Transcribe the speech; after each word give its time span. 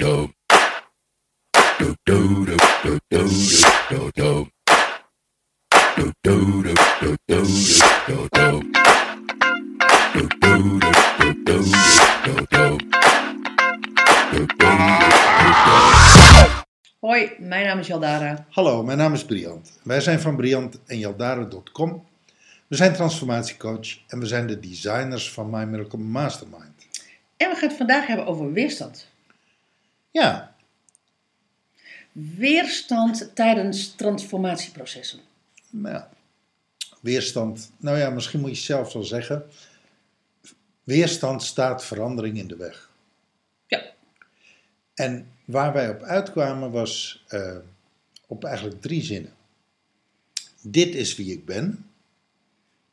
Hoi, 0.00 0.34
mijn 17.38 17.66
naam 17.66 17.78
is 17.78 17.86
Jaldara. 17.86 18.46
Hallo, 18.50 18.82
mijn 18.82 18.98
naam 18.98 19.12
is 19.12 19.24
Briant. 19.24 19.78
Wij 19.82 20.00
zijn 20.00 20.20
van 20.20 20.36
Briant 20.36 20.78
en 20.86 20.98
Jaldara.com. 20.98 22.04
We 22.66 22.76
zijn 22.76 22.92
transformatiecoach 22.92 23.98
en 24.08 24.18
we 24.18 24.26
zijn 24.26 24.46
de 24.46 24.60
designers 24.60 25.32
van 25.32 25.50
My 25.50 25.64
Miracle 25.64 25.98
Mastermind. 25.98 26.86
En 27.36 27.50
we 27.50 27.56
gaan 27.56 27.68
het 27.68 27.78
vandaag 27.78 28.06
hebben 28.06 28.26
over 28.26 28.52
weerstand. 28.52 29.09
Ja, 30.10 30.50
Weerstand 32.12 33.30
tijdens 33.34 33.94
transformatieprocessen. 33.94 35.20
nou 35.70 35.94
ja, 35.94 36.10
weerstand. 37.00 37.70
Nou 37.76 37.98
ja, 37.98 38.10
misschien 38.10 38.40
moet 38.40 38.56
je 38.56 38.62
zelf 38.64 38.92
wel 38.92 39.04
zeggen. 39.04 39.46
Weerstand 40.84 41.42
staat 41.42 41.84
verandering 41.84 42.38
in 42.38 42.46
de 42.46 42.56
weg. 42.56 42.90
Ja, 43.66 43.82
En 44.94 45.28
waar 45.44 45.72
wij 45.72 45.88
op 45.90 46.02
uitkwamen 46.02 46.70
was 46.70 47.24
eh, 47.28 47.56
op 48.26 48.44
eigenlijk 48.44 48.80
drie 48.80 49.02
zinnen. 49.02 49.34
Dit 50.62 50.94
is 50.94 51.16
wie 51.16 51.32
ik 51.32 51.44
ben. 51.44 51.90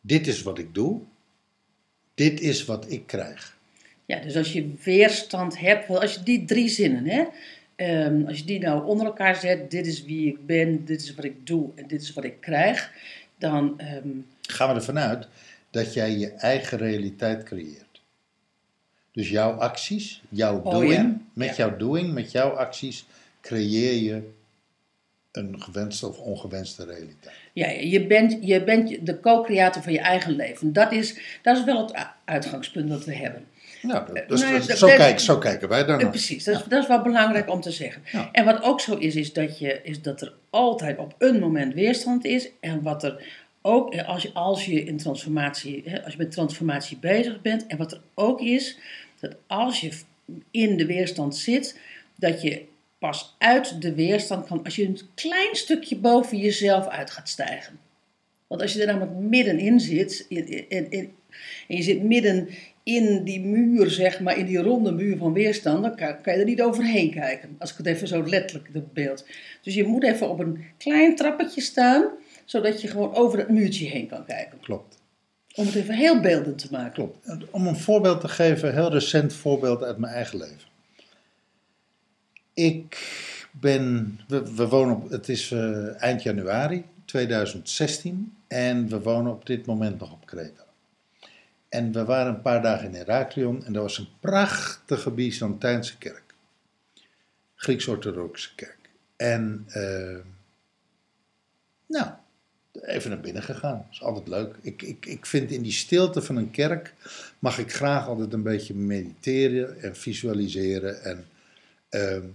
Dit 0.01 0.27
is 0.27 0.41
wat 0.41 0.57
ik 0.57 0.73
doe. 0.73 1.01
Dit 2.13 2.39
is 2.39 2.65
wat 2.65 2.91
ik 2.91 3.07
krijg. 3.07 3.56
Ja 4.07 4.19
dus 4.19 4.35
als 4.35 4.53
je 4.53 4.73
weerstand 4.83 5.59
hebt, 5.59 5.89
als 5.89 6.13
je 6.13 6.23
die 6.23 6.45
drie 6.45 6.67
zinnen, 6.69 7.05
hè, 7.05 7.23
ehm, 7.75 8.25
als 8.27 8.37
je 8.37 8.45
die 8.45 8.59
nou 8.59 8.85
onder 8.85 9.05
elkaar 9.05 9.35
zet, 9.35 9.71
dit 9.71 9.87
is 9.87 10.03
wie 10.03 10.27
ik 10.27 10.45
ben, 10.45 10.85
dit 10.85 11.01
is 11.01 11.15
wat 11.15 11.25
ik 11.25 11.47
doe 11.47 11.69
en 11.75 11.87
dit 11.87 12.01
is 12.01 12.13
wat 12.13 12.23
ik 12.23 12.41
krijg, 12.41 12.91
dan 13.37 13.79
ehm, 13.79 14.07
gaan 14.41 14.69
we 14.69 14.75
ervan 14.75 14.99
uit 14.99 15.27
dat 15.69 15.93
jij 15.93 16.17
je 16.17 16.31
eigen 16.31 16.77
realiteit 16.77 17.43
creëert. 17.43 18.01
Dus 19.11 19.29
jouw 19.29 19.51
acties, 19.51 20.21
jouw 20.29 20.61
Oh, 20.61 20.71
doing, 20.71 20.93
ja. 20.93 21.17
met 21.33 21.47
Ja. 21.47 21.55
jouw 21.55 21.77
doing, 21.77 22.13
met 22.13 22.31
jouw 22.31 22.49
acties, 22.49 23.05
creëer 23.41 23.93
je 24.03 24.29
een 25.31 25.61
gewenste 25.61 26.07
of 26.07 26.17
ongewenste 26.19 26.85
realiteit. 26.85 27.35
ja, 27.53 27.69
je 27.69 28.05
bent, 28.07 28.37
je 28.41 28.63
bent 28.63 29.05
de 29.05 29.19
co-creator 29.19 29.81
van 29.83 29.93
je 29.93 29.99
eigen 29.99 30.35
leven. 30.35 30.73
Dat 30.73 30.91
is, 30.91 31.17
dat 31.41 31.57
is 31.57 31.63
wel 31.63 31.87
het 31.87 32.05
uitgangspunt 32.25 32.89
dat 32.89 33.05
we 33.05 33.15
hebben. 33.15 33.45
Nou, 33.87 34.25
dus, 34.27 34.41
nou 34.41 34.61
zo, 34.61 34.87
kijk, 34.87 35.19
zo 35.19 35.37
kijken 35.37 35.69
wij 35.69 35.81
Eh, 35.81 35.87
daarnaar. 35.87 36.09
Precies, 36.09 36.43
dat 36.43 36.55
is, 36.55 36.63
dat 36.63 36.81
is 36.81 36.87
wel 36.87 37.01
belangrijk 37.01 37.49
om 37.49 37.61
te 37.61 37.71
zeggen. 37.71 38.01
Ja. 38.11 38.29
En 38.31 38.45
wat 38.45 38.63
ook 38.63 38.81
zo 38.81 38.95
is, 38.95 39.15
is 39.15 39.33
dat, 39.33 39.59
je, 39.59 39.79
is 39.83 40.01
dat 40.01 40.21
er 40.21 40.33
altijd 40.49 40.97
op 40.97 41.15
een 41.17 41.39
moment 41.39 41.73
weerstand 41.73 42.25
is. 42.25 42.49
En 42.59 42.81
wat 42.81 43.03
er 43.03 43.23
ook, 43.61 43.93
eh, 43.93 44.07
als 44.07 44.21
je, 44.23 44.29
als 44.33 44.65
je, 44.65 44.83
in 44.83 44.97
transformatie, 44.97 45.83
hè, 45.85 46.03
als 46.03 46.11
je 46.13 46.17
met 46.19 46.31
transformatie 46.31 46.97
bezig 46.97 47.41
bent, 47.41 47.67
en 47.67 47.77
wat 47.77 47.91
er 47.91 48.01
ook 48.13 48.41
is, 48.41 48.77
dat 49.19 49.35
als 49.47 49.79
je 49.81 49.91
in 50.51 50.77
de 50.77 50.85
weerstand 50.85 51.35
zit, 51.35 51.79
dat 52.15 52.41
je 52.41 52.65
pas 52.99 53.35
uit 53.37 53.81
de 53.81 53.93
weerstand 53.93 54.47
kan 54.47 54.63
als 54.63 54.75
je 54.75 54.85
een 54.85 54.99
klein 55.15 55.55
stukje 55.55 55.95
boven 55.97 56.37
jezelf 56.37 56.87
uit 56.87 57.11
gaat 57.11 57.29
stijgen. 57.29 57.79
Want 58.47 58.61
als 58.61 58.73
je 58.73 58.81
er 58.81 58.87
namelijk 58.87 59.11
middenin 59.17 59.79
zit, 59.79 60.25
in, 60.29 60.69
in, 60.69 60.91
in- 60.91 61.13
en 61.67 61.75
je 61.75 61.81
zit 61.81 62.03
midden 62.03 62.49
in 62.87 63.23
die 63.23 63.39
muur, 63.39 63.89
zeg 63.89 64.19
maar, 64.19 64.37
in 64.37 64.45
die 64.45 64.57
ronde 64.57 64.91
muur 64.91 65.17
van 65.17 65.33
weerstand, 65.33 65.81
dan 65.83 65.95
kan, 65.95 66.21
kan 66.21 66.33
je 66.33 66.39
er 66.39 66.45
niet 66.45 66.61
overheen 66.61 67.11
kijken. 67.11 67.55
Als 67.59 67.71
ik 67.71 67.77
het 67.77 67.85
even 67.85 68.07
zo 68.07 68.23
letterlijk 68.25 68.93
beeld. 68.93 69.25
Dus 69.61 69.73
je 69.73 69.83
moet 69.83 70.03
even 70.03 70.29
op 70.29 70.39
een 70.39 70.63
klein 70.77 71.15
trappetje 71.15 71.61
staan, 71.61 72.05
zodat 72.45 72.81
je 72.81 72.87
gewoon 72.87 73.13
over 73.15 73.39
het 73.39 73.49
muurtje 73.49 73.85
heen 73.85 74.07
kan 74.07 74.25
kijken. 74.25 74.59
Klopt, 74.59 74.97
Om 75.55 75.65
het 75.65 75.75
even 75.75 75.93
heel 75.93 76.19
beeldend 76.19 76.57
te 76.57 76.67
maken. 76.71 76.91
klopt. 76.93 77.51
Om 77.51 77.67
een 77.67 77.77
voorbeeld 77.77 78.21
te 78.21 78.27
geven, 78.27 78.67
een 78.67 78.73
heel 78.75 78.91
recent 78.91 79.33
voorbeeld 79.33 79.83
uit 79.83 79.97
mijn 79.97 80.13
eigen 80.13 80.37
leven. 80.37 80.67
Ik 82.53 82.97
ben, 83.51 84.19
we, 84.27 84.55
we 84.55 84.67
wonen 84.67 84.95
op, 84.95 85.09
het 85.09 85.29
is 85.29 85.51
eh, 85.51 86.01
eind 86.01 86.23
januari 86.23 86.83
2016 87.05 88.33
en 88.47 88.89
we 88.89 89.01
wonen 89.01 89.31
op 89.31 89.45
dit 89.45 89.65
moment 89.65 89.99
nog 89.99 90.11
op 90.11 90.25
Kreta. 90.25 90.65
En 91.69 91.91
we 91.91 92.05
waren 92.05 92.35
een 92.35 92.41
paar 92.41 92.61
dagen 92.61 92.87
in 92.87 92.93
Heraklion 92.93 93.65
en 93.65 93.75
er 93.75 93.81
was 93.81 93.97
een 93.97 94.07
prachtige 94.19 95.11
Byzantijnse 95.11 95.97
kerk. 95.97 96.23
Grieks-orthodoxe 97.55 98.55
kerk. 98.55 98.89
En 99.15 99.63
eh, 99.67 100.17
nou, 101.85 102.09
even 102.81 103.09
naar 103.09 103.19
binnen 103.19 103.43
gegaan. 103.43 103.77
Dat 103.77 103.91
is 103.91 104.01
altijd 104.01 104.27
leuk. 104.27 104.55
Ik, 104.61 104.81
ik, 104.81 105.05
ik 105.05 105.25
vind 105.25 105.51
in 105.51 105.61
die 105.61 105.71
stilte 105.71 106.21
van 106.21 106.35
een 106.35 106.51
kerk 106.51 106.93
mag 107.39 107.57
ik 107.59 107.73
graag 107.73 108.07
altijd 108.07 108.33
een 108.33 108.43
beetje 108.43 108.75
mediteren 108.75 109.81
en 109.81 109.95
visualiseren. 109.95 111.03
En 111.03 111.25
ehm, 111.89 112.25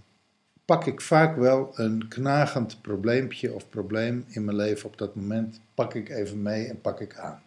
pak 0.64 0.86
ik 0.86 1.00
vaak 1.00 1.36
wel 1.36 1.72
een 1.74 2.08
knagend 2.08 2.80
probleempje 2.80 3.52
of 3.52 3.68
probleem 3.68 4.24
in 4.28 4.44
mijn 4.44 4.56
leven 4.56 4.88
op 4.88 4.98
dat 4.98 5.14
moment, 5.14 5.60
pak 5.74 5.94
ik 5.94 6.08
even 6.08 6.42
mee 6.42 6.66
en 6.66 6.80
pak 6.80 7.00
ik 7.00 7.16
aan. 7.16 7.42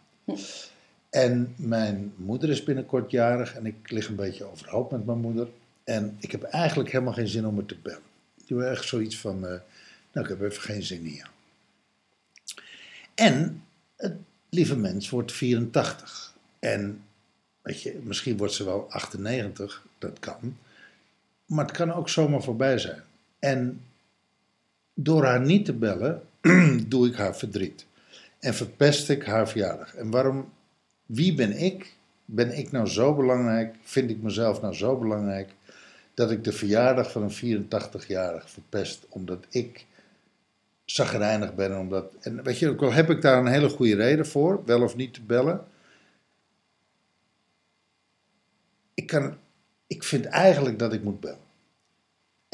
En 1.16 1.54
mijn 1.56 2.12
moeder 2.16 2.50
is 2.50 2.64
binnenkort 2.64 3.10
jarig 3.10 3.54
en 3.54 3.66
ik 3.66 3.90
lig 3.90 4.08
een 4.08 4.16
beetje 4.16 4.44
overhoop 4.44 4.90
met 4.90 5.06
mijn 5.06 5.18
moeder. 5.18 5.48
En 5.84 6.16
ik 6.20 6.32
heb 6.32 6.42
eigenlijk 6.42 6.90
helemaal 6.90 7.12
geen 7.12 7.28
zin 7.28 7.46
om 7.46 7.56
haar 7.56 7.66
te 7.66 7.76
bellen. 7.82 8.00
Ik 8.36 8.48
doe 8.48 8.64
echt 8.64 8.84
zoiets 8.84 9.18
van, 9.18 9.46
eh, 9.46 9.60
nou 10.12 10.26
ik 10.26 10.28
heb 10.28 10.40
even 10.40 10.62
geen 10.62 10.82
zin 10.82 11.02
in. 11.02 11.30
En 13.14 13.62
het 13.96 14.12
lieve 14.48 14.76
mens 14.76 15.10
wordt 15.10 15.32
84. 15.32 16.34
En 16.58 17.02
weet 17.62 17.82
je, 17.82 18.00
misschien 18.02 18.36
wordt 18.36 18.54
ze 18.54 18.64
wel 18.64 18.90
98, 18.90 19.86
dat 19.98 20.18
kan. 20.18 20.58
Maar 21.46 21.64
het 21.64 21.76
kan 21.76 21.92
ook 21.92 22.08
zomaar 22.08 22.42
voorbij 22.42 22.78
zijn. 22.78 23.02
En 23.38 23.80
door 24.94 25.24
haar 25.24 25.40
niet 25.40 25.64
te 25.64 25.72
bellen, 25.72 26.22
doe 26.88 27.08
ik 27.08 27.14
haar 27.14 27.36
verdriet. 27.36 27.86
En 28.38 28.54
verpest 28.54 29.08
ik 29.08 29.24
haar 29.24 29.48
verjaardag. 29.48 29.94
En 29.94 30.10
waarom, 30.10 30.54
wie 31.06 31.34
ben 31.34 31.58
ik? 31.58 31.94
Ben 32.24 32.58
ik 32.58 32.72
nou 32.72 32.86
zo 32.86 33.14
belangrijk? 33.14 33.74
Vind 33.82 34.10
ik 34.10 34.22
mezelf 34.22 34.60
nou 34.60 34.74
zo 34.74 34.98
belangrijk? 34.98 35.50
Dat 36.14 36.30
ik 36.30 36.44
de 36.44 36.52
verjaardag 36.52 37.10
van 37.10 37.22
een 37.22 37.64
84-jarige 37.64 38.48
verpest, 38.48 39.06
omdat 39.08 39.46
ik 39.48 39.86
zagrijnig 40.84 41.54
ben. 41.54 41.70
en 41.70 41.78
Omdat, 41.78 42.12
en 42.20 42.42
weet 42.42 42.58
je, 42.58 42.68
ook 42.68 42.82
al 42.82 42.92
heb 42.92 43.10
ik 43.10 43.22
daar 43.22 43.38
een 43.38 43.52
hele 43.52 43.68
goede 43.68 43.94
reden 43.94 44.26
voor, 44.26 44.62
wel 44.64 44.82
of 44.82 44.96
niet 44.96 45.14
te 45.14 45.22
bellen. 45.22 45.64
Ik, 48.94 49.06
kan, 49.06 49.36
ik 49.86 50.04
vind 50.04 50.24
eigenlijk 50.24 50.78
dat 50.78 50.92
ik 50.92 51.02
moet 51.02 51.20
bellen. 51.20 51.45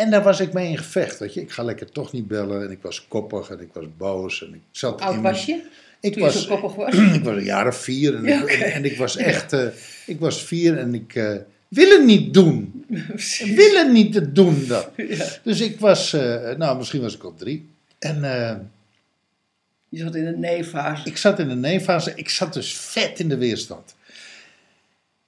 En 0.03 0.11
daar 0.11 0.23
was 0.23 0.41
ik 0.41 0.53
mee 0.53 0.69
in 0.69 0.79
gevecht, 0.79 1.19
weet 1.19 1.35
je. 1.35 1.41
Ik 1.41 1.51
ga 1.51 1.63
lekker 1.63 1.91
toch 1.91 2.13
niet 2.13 2.29
bellen 2.29 2.63
en 2.63 2.71
ik 2.71 2.79
was 2.83 3.09
koppig 3.09 3.51
en 3.51 3.61
ik 3.61 3.69
was 3.73 3.85
boos. 3.97 4.45
En 4.45 4.55
ik 4.55 4.61
zat 4.71 5.01
oud 5.01 5.15
in 5.15 5.23
was 5.23 5.45
je 5.45 5.63
Ik 6.01 6.13
toen 6.13 6.23
was, 6.23 6.33
je 6.33 6.41
zo 6.41 6.57
koppig 6.57 6.75
was? 6.75 6.95
ik 7.19 7.25
was 7.25 7.37
een 7.37 7.45
jaar 7.45 7.67
of 7.67 7.77
vier 7.77 8.15
en, 8.15 8.25
Ja, 8.25 8.37
ik, 8.37 8.43
oké. 8.43 8.53
en, 8.53 8.73
en 8.73 8.85
ik 8.85 8.97
was 8.97 9.17
echt, 9.17 9.53
eh, 9.53 9.67
ik 10.07 10.21
was 10.21 10.43
vier 10.43 10.79
en 10.79 10.95
ik 10.95 11.15
eh, 11.15 11.37
wil 11.69 11.91
het 11.91 12.05
niet 12.05 12.35
doen. 12.35 12.85
Ik 13.45 13.53
wil 13.57 13.75
het 13.75 13.93
niet 13.93 14.13
te 14.13 14.33
doen 14.33 14.67
dat. 14.67 14.91
Ja. 15.09 15.27
Dus 15.43 15.61
ik 15.61 15.81
was, 15.81 16.13
eh, 16.13 16.57
nou 16.57 16.77
misschien 16.79 17.01
was 17.01 17.15
ik 17.15 17.23
al 17.23 17.35
drie. 17.35 17.69
En 17.99 18.21
Je 19.89 19.99
zat 19.99 20.15
in 20.15 20.27
een 20.27 20.41
nee-fase. 20.41 21.09
ik 21.09 21.17
zat 21.17 21.39
in 21.39 21.49
de 21.49 21.55
nee-fase, 21.55 22.13
ik 22.15 22.29
zat 22.29 22.53
dus 22.53 22.77
vet 22.77 23.21
in 23.21 23.29
de 23.29 23.37
weerstand. 23.37 23.95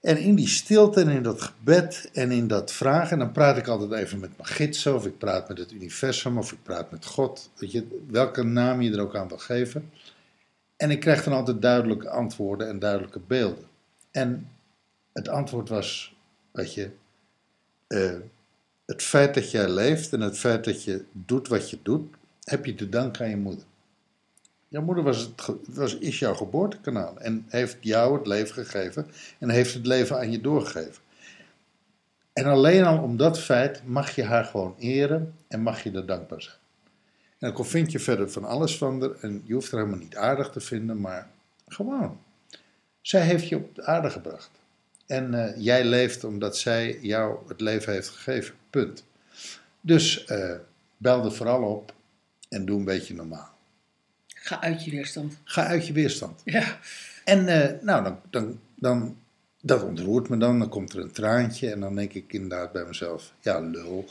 En 0.05 0.19
in 0.19 0.35
die 0.35 0.49
stilte 0.49 1.01
en 1.01 1.09
in 1.09 1.23
dat 1.23 1.43
gebed 1.43 2.11
en 2.13 2.31
in 2.31 2.47
dat 2.47 2.73
vragen, 2.73 3.11
en 3.11 3.19
dan 3.19 3.33
praat 3.33 3.57
ik 3.57 3.69
altijd 3.69 3.93
even 3.93 4.21
met 4.21 4.37
mijn 4.37 4.49
gidsen, 4.49 4.95
of 4.95 5.07
ik 5.07 5.19
praat 5.19 5.49
met 5.49 5.59
het 5.59 5.73
universum, 5.73 6.39
of 6.39 6.53
ik 6.53 6.63
praat 6.63 6.91
met 6.91 7.07
God, 7.07 7.51
je, 7.59 8.01
welke 8.09 8.43
naam 8.43 8.81
je 8.81 8.93
er 8.93 9.01
ook 9.01 9.17
aan 9.17 9.29
wil 9.29 9.39
geven. 9.39 9.91
En 10.77 10.91
ik 10.91 11.01
krijg 11.01 11.25
dan 11.25 11.33
altijd 11.33 11.63
duidelijke 11.63 12.09
antwoorden 12.09 12.69
en 12.69 12.79
duidelijke 12.79 13.21
beelden. 13.27 13.65
En 14.11 14.51
het 15.13 15.29
antwoord 15.29 15.69
was, 15.69 16.17
weet 16.51 16.75
je, 16.75 16.91
eh, 17.87 18.17
het 18.87 19.03
feit 19.03 19.35
dat 19.35 19.51
jij 19.51 19.69
leeft 19.69 20.13
en 20.13 20.21
het 20.21 20.39
feit 20.39 20.65
dat 20.65 20.85
je 20.85 21.05
doet 21.13 21.49
wat 21.49 21.71
je 21.71 21.79
doet, 21.83 22.15
heb 22.43 22.65
je 22.65 22.75
te 22.75 22.89
danken 22.89 23.25
aan 23.25 23.31
je 23.31 23.37
moeder. 23.37 23.65
Jouw 24.75 24.83
moeder 24.83 25.05
was 25.05 25.21
het, 25.21 25.57
was, 25.67 25.99
is 25.99 26.19
jouw 26.19 26.35
geboortekanaal 26.35 27.19
en 27.19 27.45
heeft 27.49 27.77
jou 27.81 28.17
het 28.19 28.27
leven 28.27 28.55
gegeven 28.55 29.07
en 29.39 29.49
heeft 29.51 29.75
het 29.75 29.87
leven 29.87 30.17
aan 30.17 30.31
je 30.31 30.41
doorgegeven. 30.41 31.03
En 32.33 32.45
alleen 32.45 32.85
al 32.85 33.03
om 33.03 33.17
dat 33.17 33.39
feit 33.39 33.87
mag 33.87 34.15
je 34.15 34.25
haar 34.25 34.45
gewoon 34.45 34.75
eren 34.79 35.35
en 35.49 35.61
mag 35.61 35.83
je 35.83 35.93
er 35.93 36.07
dankbaar 36.07 36.43
zijn. 36.43 36.57
En 37.39 37.53
dan 37.53 37.67
vind 37.67 37.93
je 37.93 37.99
verder 37.99 38.31
van 38.31 38.45
alles 38.45 38.79
van 38.79 39.01
haar 39.01 39.11
en 39.21 39.43
je 39.45 39.55
hoeft 39.55 39.71
haar 39.71 39.81
helemaal 39.81 40.03
niet 40.03 40.17
aardig 40.17 40.51
te 40.51 40.61
vinden, 40.61 41.01
maar 41.01 41.31
gewoon. 41.69 42.21
Zij 43.01 43.23
heeft 43.23 43.49
je 43.49 43.57
op 43.57 43.75
de 43.75 43.85
aarde 43.85 44.11
gebracht. 44.11 44.51
En 45.07 45.35
eh, 45.35 45.63
jij 45.63 45.85
leeft 45.85 46.25
omdat 46.25 46.59
zij 46.59 46.99
jou 47.01 47.39
het 47.49 47.61
leven 47.61 47.93
heeft 47.93 48.09
gegeven. 48.09 48.55
Punt. 48.71 49.05
Dus 49.81 50.25
eh, 50.25 50.55
bel 50.97 51.25
er 51.25 51.33
vooral 51.33 51.63
op 51.63 51.95
en 52.49 52.65
doe 52.65 52.79
een 52.79 52.85
beetje 52.85 53.15
normaal. 53.15 53.54
Ga 54.45 54.61
uit 54.61 54.85
je 54.85 54.91
weerstand. 54.91 55.37
Ga 55.45 55.67
uit 55.67 55.87
je 55.87 55.93
weerstand. 55.93 56.41
Ja. 56.45 56.79
En 57.25 57.49
eh, 57.49 57.83
nou, 57.83 58.05
dan, 58.05 58.19
dan, 58.31 58.61
dan, 58.75 59.17
dat 59.61 59.83
ontroert 59.83 60.29
me 60.29 60.37
dan. 60.37 60.59
Dan 60.59 60.69
komt 60.69 60.93
er 60.93 61.01
een 61.01 61.13
traantje 61.13 61.71
en 61.71 61.81
dan 61.81 61.95
denk 61.95 62.13
ik 62.13 62.33
inderdaad 62.33 62.73
bij 62.73 62.85
mezelf, 62.85 63.33
ja 63.41 63.61
lul. 63.61 64.09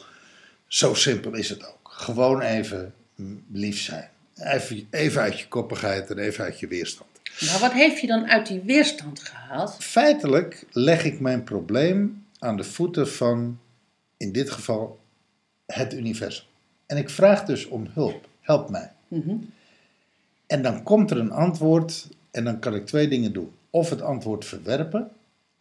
Zo 0.68 0.94
simpel 0.94 1.34
is 1.34 1.50
het 1.50 1.68
ook. 1.68 1.92
Gewoon 1.92 2.42
even 2.42 2.94
mm, 3.16 3.44
lief 3.52 3.80
zijn. 3.80 4.10
Even, 4.36 4.88
even 4.90 5.22
uit 5.22 5.40
je 5.40 5.48
koppigheid 5.48 6.10
en 6.10 6.18
even 6.18 6.44
uit 6.44 6.60
je 6.60 6.68
weerstand. 6.68 7.10
Maar 7.40 7.60
wat 7.60 7.74
heeft 7.74 8.02
je 8.02 8.08
dan 8.08 8.30
uit 8.30 8.48
die 8.48 8.62
weerstand 8.62 9.20
gehaald? 9.20 9.76
Feitelijk 9.80 10.66
leg 10.72 11.04
ik 11.04 11.20
mijn 11.20 11.44
probleem 11.44 12.26
aan 12.40 12.58
de 12.58 12.64
voeten 12.64 13.10
van, 13.10 13.60
in 14.18 14.32
dit 14.32 14.52
geval, 14.52 15.00
het 15.66 15.94
universum. 15.94 16.46
En 16.86 16.98
ik 16.98 17.10
vraag 17.10 17.46
dus 17.46 17.66
om 17.66 17.88
hulp. 17.94 18.28
Help 18.42 18.70
mij. 18.70 18.92
Mhm. 19.08 19.36
En 20.48 20.62
dan 20.62 20.84
komt 20.84 21.12
er 21.12 21.18
een 21.18 21.31
antwoord 21.31 22.07
en 22.31 22.44
dan 22.44 22.60
kan 22.60 22.75
ik 22.75 22.86
twee 22.86 23.07
dingen 23.07 23.34
doen. 23.34 23.51
Of 23.69 23.90
het 23.90 24.01
antwoord 24.01 24.45
verwerpen, 24.45 25.12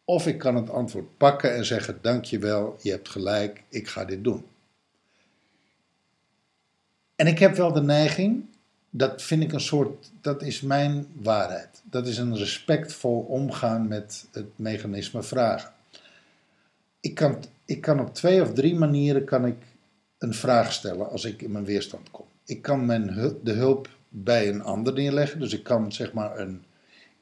of 0.04 0.26
ik 0.26 0.38
kan 0.38 0.56
het 0.56 0.70
antwoord 0.70 1.16
pakken 1.16 1.54
en 1.54 1.64
zeggen: 1.64 1.98
Dankjewel, 2.00 2.76
je 2.82 2.90
hebt 2.90 3.08
gelijk, 3.08 3.62
ik 3.68 3.88
ga 3.88 4.04
dit 4.04 4.24
doen. 4.24 4.44
En 7.16 7.26
ik 7.26 7.38
heb 7.38 7.56
wel 7.56 7.72
de 7.72 7.82
neiging, 7.82 8.44
dat 8.90 9.22
vind 9.22 9.42
ik 9.42 9.52
een 9.52 9.60
soort, 9.60 10.10
dat 10.20 10.42
is 10.42 10.60
mijn 10.60 11.06
waarheid. 11.12 11.82
Dat 11.84 12.06
is 12.06 12.18
een 12.18 12.36
respectvol 12.36 13.20
omgaan 13.20 13.88
met 13.88 14.26
het 14.32 14.46
mechanisme 14.56 15.22
vragen. 15.22 15.72
Ik 17.00 17.14
kan, 17.14 17.44
ik 17.64 17.80
kan 17.80 18.00
op 18.00 18.14
twee 18.14 18.42
of 18.42 18.52
drie 18.52 18.74
manieren 18.74 19.24
kan 19.24 19.46
ik 19.46 19.56
een 20.18 20.34
vraag 20.34 20.72
stellen 20.72 21.10
als 21.10 21.24
ik 21.24 21.42
in 21.42 21.52
mijn 21.52 21.64
weerstand 21.64 22.10
kom. 22.10 22.24
Ik 22.44 22.62
kan 22.62 22.86
mijn, 22.86 23.06
de 23.42 23.52
hulp 23.52 23.88
bij 24.12 24.48
een 24.48 24.62
ander 24.62 24.92
neerleggen, 24.92 25.40
dus 25.40 25.52
ik 25.52 25.62
kan 25.62 25.92
zeg 25.92 26.12
maar 26.12 26.38
een, 26.38 26.64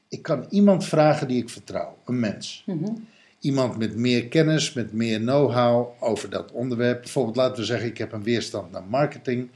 ik 0.07 0.21
kan 0.21 0.45
iemand 0.49 0.85
vragen 0.85 1.27
die 1.27 1.41
ik 1.41 1.49
vertrouw, 1.49 1.97
een 2.05 2.19
mens. 2.19 2.63
Mhm. 2.65 2.91
Iemand 3.39 3.77
met 3.77 3.95
meer 3.95 4.27
kennis, 4.27 4.73
met 4.73 4.93
meer 4.93 5.19
know-how 5.19 6.03
over 6.03 6.29
dat 6.29 6.51
onderwerp. 6.51 7.01
Bijvoorbeeld, 7.01 7.35
laten 7.35 7.55
we 7.55 7.65
zeggen, 7.65 7.87
ik 7.87 7.97
heb 7.97 8.11
een 8.11 8.23
weerstand 8.23 8.71
naar 8.71 8.83
marketing. 8.83 9.49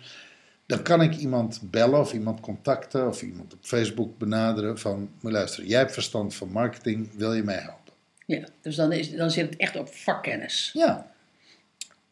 Dan 0.66 0.82
kan 0.82 1.02
ik 1.02 1.16
iemand 1.16 1.60
bellen 1.64 2.00
of 2.00 2.14
iemand 2.14 2.40
contacten 2.40 3.08
of 3.08 3.22
iemand 3.22 3.54
op 3.54 3.60
Facebook 3.62 4.18
benaderen 4.18 4.80
van, 4.80 5.10
luister, 5.22 5.66
jij 5.66 5.80
hebt 5.80 5.94
verstand 5.94 6.36
van 6.36 6.52
marketing, 6.52 7.10
wil 7.18 7.34
je 7.34 7.44
mij 7.44 7.56
helpen? 7.56 7.94
Ja, 8.26 8.48
dus 8.62 8.76
dan, 8.76 8.92
is, 8.92 9.12
dan 9.12 9.32
zit 9.32 9.50
het 9.50 9.60
echt 9.60 9.76
op 9.76 9.94
vakkennis. 9.94 10.70
Ja. 10.74 11.12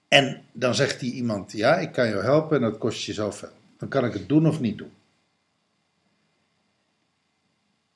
En 0.07 0.41
dan 0.51 0.75
zegt 0.75 0.99
die 0.99 1.13
iemand, 1.13 1.51
ja, 1.51 1.77
ik 1.77 1.91
kan 1.91 2.09
jou 2.09 2.23
helpen 2.23 2.55
en 2.55 2.63
dat 2.63 2.77
kost 2.77 3.03
je 3.03 3.13
zoveel. 3.13 3.49
Dan 3.77 3.89
kan 3.89 4.05
ik 4.05 4.13
het 4.13 4.29
doen 4.29 4.47
of 4.47 4.59
niet 4.59 4.77
doen. 4.77 4.91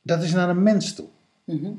Dat 0.07 0.23
is 0.23 0.33
naar 0.33 0.49
een 0.49 0.63
mens 0.63 0.93
toe. 0.93 1.07
Mhm. 1.43 1.71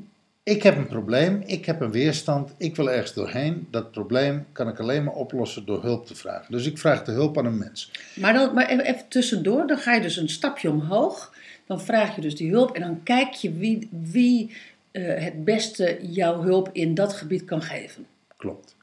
Ik 0.43 0.63
heb 0.63 0.77
een 0.77 0.87
probleem, 0.87 1.41
ik 1.45 1.65
heb 1.65 1.81
een 1.81 1.91
weerstand, 1.91 2.53
ik 2.57 2.75
wil 2.75 2.91
ergens 2.91 3.13
doorheen. 3.13 3.67
Dat 3.71 3.91
probleem 3.91 4.45
kan 4.51 4.67
ik 4.67 4.79
alleen 4.79 5.03
maar 5.03 5.13
oplossen 5.13 5.65
door 5.65 5.81
hulp 5.81 6.05
te 6.05 6.15
vragen. 6.15 6.51
Dus 6.51 6.65
ik 6.65 6.77
vraag 6.77 7.03
de 7.03 7.11
hulp 7.11 7.37
aan 7.37 7.45
een 7.45 7.57
mens. 7.57 7.91
Maar, 8.15 8.33
dan, 8.33 8.53
maar 8.53 8.69
even, 8.69 9.07
tussendoor, 9.07 9.67
dan 9.67 9.77
ga 9.77 9.93
je 9.93 10.01
dus 10.01 10.17
een 10.17 10.29
stapje 10.29 10.69
omhoog. 10.69 11.33
Dan 11.65 11.81
vraag 11.81 12.15
je 12.15 12.21
dus 12.21 12.35
die 12.35 12.51
hulp 12.51 12.75
en 12.75 12.81
dan 12.81 13.03
kijk 13.03 13.33
je 13.33 13.53
wie, 13.53 13.89
wie 13.91 14.55
eh, 14.91 15.23
het 15.23 15.45
beste 15.45 15.99
jouw 16.01 16.41
hulp 16.41 16.69
in 16.73 16.93
dat 16.93 17.13
gebied 17.13 17.45
kan 17.45 17.61
geven. 17.61 18.05
Klopt. 18.37 18.75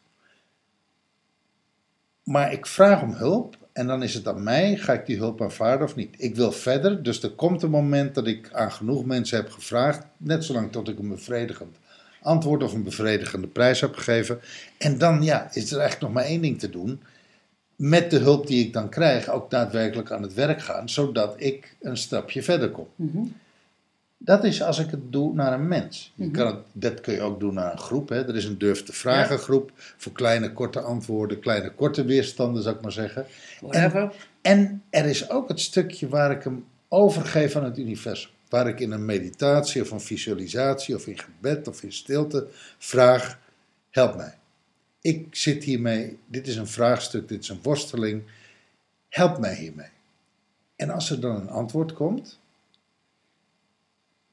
Maar 2.22 2.52
ik 2.52 2.66
vraag 2.66 3.02
om 3.02 3.12
hulp 3.12 3.56
en 3.76 3.87
dan 3.87 4.02
is 4.02 4.14
het 4.14 4.28
aan 4.28 4.43
mij, 4.43 4.76
ga 4.76 4.93
ik 4.93 5.06
die 5.06 5.17
hulp 5.17 5.43
aanvaarden 5.43 5.87
of 5.87 5.96
niet? 5.96 6.14
Ik 6.19 6.37
wil 6.37 6.52
verder, 6.52 7.02
dus 7.02 7.23
er 7.23 7.31
komt 7.31 7.62
een 7.62 7.70
moment 7.70 8.14
dat 8.14 8.26
ik 8.26 8.49
aan 8.52 8.73
genoeg 8.73 9.05
mensen 9.05 9.37
heb 9.37 9.50
gevraagd, 9.50 10.06
net 10.17 10.44
zolang 10.44 10.73
tot 10.73 10.88
ik 10.88 10.99
een 10.99 11.08
bevredigend 11.08 11.76
antwoord 12.20 12.62
of 12.62 12.73
een 12.73 12.82
bevredigende 12.82 13.46
prijs 13.46 13.81
heb 13.81 13.94
gegeven. 13.94 14.40
En 14.78 14.99
dan 14.99 15.23
ja, 15.23 15.49
is 15.52 15.73
er 15.73 15.78
eigenlijk 15.78 16.00
nog 16.00 16.12
maar 16.12 16.31
één 16.31 16.40
ding 16.40 16.58
te 16.58 16.70
doen. 16.70 17.00
Met 17.76 18.11
de 18.11 18.19
hulp 18.19 18.46
die 18.46 18.67
ik 18.67 18.73
dan 18.73 18.88
krijg, 18.88 19.28
ook 19.28 19.50
daadwerkelijk 19.50 20.11
aan 20.11 20.23
het 20.23 20.34
werk 20.34 20.62
gaan, 20.62 20.88
zodat 20.88 21.34
ik 21.37 21.76
een 21.81 21.96
stapje 21.96 22.43
verder 22.43 22.70
kom. 22.70 22.88
Mhm. 22.96 23.23
Dat 24.18 24.44
is 24.44 24.62
als 24.62 24.78
ik 24.78 24.90
het 24.90 25.12
doe 25.12 25.34
naar 25.34 25.52
een 25.52 25.68
mens. 25.68 26.12
Je 26.14 26.24
Mhm. 26.24 26.32
kan 26.34 26.46
het, 26.46 26.56
dat 26.72 27.00
kun 27.00 27.14
je 27.14 27.20
ook 27.20 27.40
doen 27.40 27.54
naar 27.54 27.72
een 27.72 27.78
groep. 27.78 28.08
Hè. 28.08 28.28
Er 28.28 28.36
is 28.36 28.44
een 28.44 28.58
durf 28.58 28.82
te 28.82 28.92
vragen 28.92 29.38
groep 29.38 29.70
voor 29.76 30.12
kleine 30.12 30.52
korte 30.52 30.80
antwoorden, 30.80 31.40
kleine 31.40 31.70
korte 31.70 32.04
weerstanden, 32.04 32.62
zou 32.62 32.76
ik 32.76 32.82
maar 32.82 32.92
zeggen. 32.92 33.26
Whatever. 33.60 34.12
En 34.42 34.82
er 34.90 35.04
is 35.04 35.30
ook 35.30 35.48
het 35.48 35.60
stukje 35.60 36.08
waar 36.08 36.30
ik 36.30 36.42
hem 36.42 36.64
overgeef 36.88 37.56
aan 37.56 37.64
het 37.64 37.78
universum. 37.78 38.30
Waar 38.48 38.68
ik 38.68 38.80
in 38.80 38.90
een 38.92 39.04
meditatie 39.04 39.82
of 39.82 39.90
een 39.90 40.00
visualisatie 40.00 40.94
of 40.94 41.06
in 41.06 41.18
gebed 41.18 41.68
of 41.68 41.82
in 41.82 41.92
stilte 41.92 42.46
vraag, 42.78 43.38
help 43.90 44.16
mij. 44.16 44.34
Ik 45.00 45.26
zit 45.30 45.64
hiermee, 45.64 46.18
dit 46.26 46.46
is 46.46 46.56
een 46.56 46.66
vraagstuk, 46.66 47.28
dit 47.28 47.42
is 47.42 47.48
een 47.48 47.60
worsteling, 47.62 48.22
help 49.08 49.38
mij 49.38 49.54
hiermee. 49.54 49.88
En 50.76 50.90
als 50.90 51.10
er 51.10 51.20
dan 51.20 51.36
een 51.40 51.48
antwoord 51.50 51.92
komt, 51.92 52.38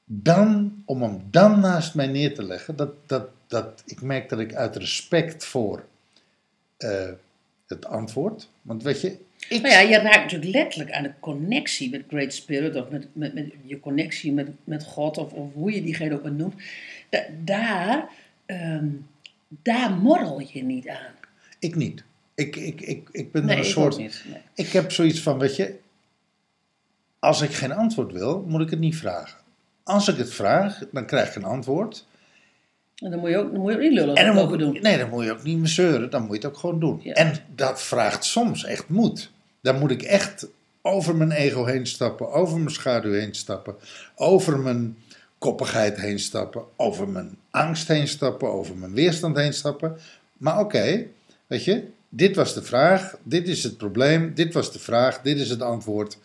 dan, 0.04 0.82
om 0.84 1.02
hem 1.02 1.22
dan 1.30 1.60
naast 1.60 1.94
mij 1.94 2.06
neer 2.06 2.34
te 2.34 2.42
leggen, 2.42 2.76
dat, 2.76 3.08
dat, 3.08 3.28
dat, 3.46 3.82
ik 3.86 4.02
merk 4.02 4.28
dat 4.28 4.38
ik 4.40 4.54
uit 4.54 4.76
respect 4.76 5.44
voor 5.44 5.84
eh, 6.76 7.10
het 7.66 7.86
antwoord, 7.86 8.48
want 8.62 8.82
weet 8.82 9.00
je, 9.00 9.18
ik, 9.48 9.62
Nou 9.62 9.74
ja, 9.74 9.80
je 9.80 9.98
raakt 9.98 10.22
natuurlijk 10.22 10.52
letterlijk 10.52 10.92
aan 10.92 11.02
de 11.02 11.12
connectie 11.20 11.90
met 11.90 12.04
Great 12.08 12.32
Spirit 12.32 12.76
of 12.76 12.88
met, 12.90 13.06
met, 13.12 13.34
met 13.34 13.52
je 13.64 13.80
connectie 13.80 14.32
met, 14.32 14.48
met 14.64 14.84
God 14.84 15.18
of, 15.18 15.32
of 15.32 15.52
hoe 15.52 15.72
je 15.72 15.82
diegene 15.82 16.14
ook 16.14 16.22
maar 16.22 16.32
noemt. 16.32 16.54
Da- 17.08 17.26
daar, 17.44 18.08
ehm, 18.46 18.88
daar 19.48 19.90
morrel 19.90 20.40
je 20.40 20.62
niet 20.64 20.88
aan. 20.88 21.12
ik 21.58 21.74
niet. 21.74 22.04
Ik, 22.34 22.56
ik, 22.56 22.80
ik, 22.80 23.08
ik 23.12 23.32
ben 23.32 23.44
Nee, 23.44 23.56
een 23.56 23.62
ik 23.62 23.68
soort. 23.68 23.92
ook 23.94 24.00
niet. 24.00 24.24
Nee. 24.30 24.40
Ik 24.54 24.68
heb 24.72 24.92
zoiets 24.92 25.20
van, 25.20 25.38
weet 25.38 25.56
je, 25.56 25.78
als 27.18 27.40
ik 27.40 27.50
geen 27.52 27.72
antwoord 27.72 28.12
wil, 28.12 28.44
moet 28.48 28.60
ik 28.60 28.70
het 28.70 28.78
niet 28.78 28.96
vragen. 28.96 29.38
Als 29.84 30.08
ik 30.08 30.16
het 30.16 30.34
vraag, 30.34 30.78
dan 30.92 31.06
krijg 31.06 31.28
ik 31.28 31.34
een 31.34 31.44
antwoord. 31.44 32.06
En 32.94 33.10
dan 33.10 33.20
moet 33.20 33.30
je 33.30 33.38
ook, 33.38 33.52
dan 33.52 33.60
moet 33.60 33.70
je 33.70 33.76
ook 33.76 33.82
niet 33.82 33.92
lullig 33.92 34.16
En 34.16 34.26
dan 34.26 34.36
over 34.36 34.48
moet, 34.48 34.58
doen. 34.58 34.78
nee, 34.82 34.98
dan 34.98 35.08
moet 35.08 35.24
je 35.24 35.32
ook 35.32 35.42
niet 35.42 35.58
meer 35.58 35.68
zeuren, 35.68 36.10
dan 36.10 36.22
moet 36.22 36.30
je 36.30 36.36
het 36.36 36.46
ook 36.46 36.56
gewoon 36.56 36.80
doen. 36.80 37.00
Ja. 37.02 37.12
En 37.12 37.32
dat 37.54 37.82
vraagt 37.82 38.24
soms 38.24 38.64
echt 38.64 38.88
moed. 38.88 39.30
Dan 39.60 39.78
moet 39.78 39.90
ik 39.90 40.02
echt 40.02 40.46
over 40.82 41.16
mijn 41.16 41.30
ego 41.30 41.64
heen 41.64 41.86
stappen, 41.86 42.30
over 42.32 42.58
mijn 42.58 42.70
schaduw 42.74 43.12
heen 43.12 43.34
stappen, 43.34 43.74
over 44.14 44.58
mijn 44.58 44.96
koppigheid 45.38 46.00
heen 46.00 46.18
stappen, 46.18 46.62
over 46.76 47.08
mijn 47.08 47.36
angst 47.50 47.88
heen 47.88 48.08
stappen, 48.08 48.52
over 48.52 48.76
mijn 48.76 48.94
weerstand 48.94 49.36
heen 49.36 49.52
stappen. 49.52 49.96
Maar 50.36 50.58
oké, 50.58 51.06
weet 51.46 51.64
je, 51.64 51.84
dit 52.08 52.36
was 52.36 52.54
de 52.54 52.62
vraag, 52.62 53.16
dit 53.22 53.48
is 53.48 53.62
het 53.62 53.76
probleem, 53.76 54.34
dit 54.34 54.52
was 54.54 54.72
de 54.72 54.78
vraag, 54.78 55.20
dit 55.20 55.38
is 55.38 55.50
het 55.50 55.62
antwoord. 55.62 56.18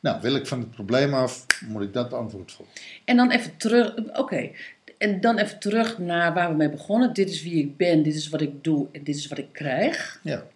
Nou, 0.00 0.20
wil 0.20 0.34
ik 0.34 0.46
van 0.46 0.58
het 0.60 0.70
probleem 0.70 1.14
af, 1.14 1.46
moet 1.66 1.82
ik 1.82 1.92
dat 1.92 2.12
antwoord 2.12 2.52
volgen. 2.52 2.74
En 3.04 3.16
dan 3.16 3.30
even 3.30 3.56
terug, 3.56 3.94
oké. 4.18 4.50
En 4.98 5.20
dan 5.20 5.38
even 5.38 5.58
terug 5.58 5.98
naar 5.98 6.34
waar 6.34 6.50
we 6.50 6.56
mee 6.56 6.70
begonnen. 6.70 7.12
Dit 7.14 7.30
is 7.30 7.42
wie 7.42 7.62
ik 7.64 7.76
ben, 7.76 8.02
dit 8.02 8.14
is 8.14 8.28
wat 8.28 8.40
ik 8.40 8.64
doe 8.64 8.86
en 8.92 9.04
dit 9.04 9.16
is 9.16 9.26
wat 9.26 9.38
ik 9.38 9.52
krijg. 9.52 10.20
Ja. 10.22 10.46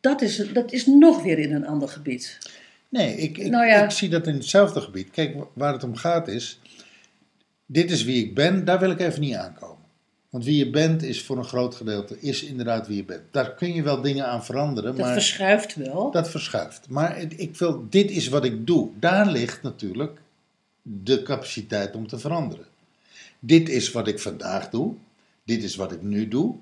Dat 0.00 0.22
is, 0.22 0.36
dat 0.52 0.72
is 0.72 0.86
nog 0.86 1.22
weer 1.22 1.38
in 1.38 1.52
een 1.54 1.66
ander 1.66 1.88
gebied. 1.88 2.38
Nee, 2.88 3.16
ik, 3.16 3.38
ik, 3.38 3.50
Nou 3.50 3.66
ja. 3.66 3.84
ik 3.84 3.90
zie 3.90 4.08
dat 4.08 4.26
in 4.26 4.34
hetzelfde 4.34 4.80
gebied. 4.80 5.10
Kijk, 5.10 5.34
wa- 5.34 5.46
waar 5.52 5.72
het 5.72 5.84
om 5.84 5.96
gaat 5.96 6.28
is, 6.28 6.60
dit 7.66 7.90
is 7.90 8.04
wie 8.04 8.24
ik 8.24 8.34
ben, 8.34 8.64
daar 8.64 8.78
wil 8.78 8.90
ik 8.90 9.00
even 9.00 9.20
niet 9.20 9.34
aankomen. 9.34 9.75
Want 10.30 10.44
wie 10.44 10.56
je 10.56 10.70
bent 10.70 11.02
is 11.02 11.22
voor 11.22 11.36
een 11.38 11.44
groot 11.44 11.74
gedeelte, 11.74 12.20
is 12.20 12.42
inderdaad 12.42 12.86
wie 12.86 12.96
je 12.96 13.04
bent. 13.04 13.22
Daar 13.30 13.54
kun 13.54 13.74
je 13.74 13.82
wel 13.82 14.00
dingen 14.00 14.26
aan 14.26 14.44
veranderen, 14.44 14.96
Dat 14.96 15.04
maar 15.04 15.12
verschuift 15.12 15.74
wel. 15.74 16.10
dat 16.10 16.30
verschuift. 16.30 16.88
Maar 16.88 17.18
ik 17.36 17.56
wil, 17.56 17.86
dit 17.90 18.10
is 18.10 18.28
wat 18.28 18.44
ik 18.44 18.66
doe. 18.66 18.88
Daar 18.98 19.26
ligt 19.30 19.62
natuurlijk 19.62 20.20
de 20.82 21.22
capaciteit 21.22 21.94
om 21.94 22.06
te 22.06 22.18
veranderen. 22.18 22.66
Dit 23.38 23.68
is 23.68 23.92
wat 23.92 24.08
ik 24.08 24.18
vandaag 24.18 24.70
doe. 24.70 24.94
Dit 25.44 25.62
is 25.62 25.76
wat 25.76 25.92
ik 25.92 26.02
nu 26.02 26.28
doe. 26.28 26.54